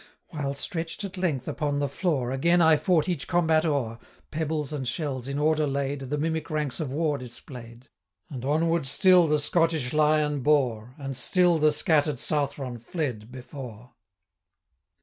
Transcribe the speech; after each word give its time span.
While 0.29 0.55
stretch'd 0.55 1.03
at 1.03 1.15
length 1.15 1.47
upon 1.47 1.77
the 1.77 1.87
floor, 1.87 2.31
Again 2.31 2.59
I 2.59 2.75
fought 2.75 3.07
each 3.07 3.27
combat 3.27 3.65
o'er, 3.65 3.99
Pebbles 4.31 4.73
and 4.73 4.87
shells, 4.87 5.27
in 5.27 5.37
order 5.37 5.67
laid, 5.67 5.99
The 6.09 6.17
mimic 6.17 6.49
ranks 6.49 6.79
of 6.79 6.91
war 6.91 7.19
display'd; 7.19 7.87
205 8.33 8.33
And 8.33 8.45
onward 8.45 8.87
still 8.87 9.27
the 9.27 9.37
Scottish 9.37 9.93
Lion 9.93 10.39
bore, 10.39 10.95
And 10.97 11.15
still 11.15 11.59
the 11.59 11.71
scattered 11.71 12.17
Southron 12.17 12.79
fled 12.79 13.31
before. 13.31 13.91